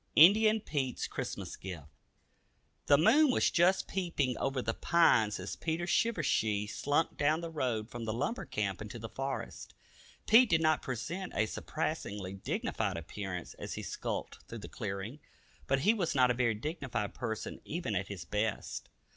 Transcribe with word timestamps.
INDIAN 0.15 0.61
PETE'S 0.61 1.05
CHRISTMAS 1.05 1.55
GIFT. 1.57 1.83
BY 1.83 1.83
HERBERT 1.83 2.87
W. 2.87 2.87
COLLINGWOOD. 2.87 2.87
The 2.87 3.21
moon 3.27 3.31
was 3.31 3.51
just 3.51 3.87
peeping 3.87 4.35
over 4.39 4.59
the 4.63 4.73
pines 4.73 5.39
as 5.39 5.55
Pete 5.55 5.81
Shivershee 5.81 6.67
slunk 6.67 7.17
down 7.17 7.41
the 7.41 7.51
road 7.51 7.87
from 7.91 8.05
the 8.05 8.11
lumber 8.11 8.45
camp 8.45 8.81
into 8.81 8.97
the 8.97 9.07
forest. 9.09 9.75
Pete 10.25 10.49
did 10.49 10.59
not 10.59 10.81
present 10.81 11.33
a 11.35 11.45
surpassingly 11.45 12.33
dignified 12.33 12.97
appearance 12.97 13.53
as 13.59 13.75
he 13.75 13.83
skulked 13.83 14.41
through 14.47 14.57
the 14.57 14.67
clearing, 14.67 15.19
but 15.67 15.81
he 15.81 15.93
was 15.93 16.15
not 16.15 16.31
a 16.31 16.33
very 16.33 16.55
dignified 16.55 17.13
person 17.13 17.61
even 17.63 17.93
at 17.95 18.07
his 18.07 18.25
best. 18.25 18.89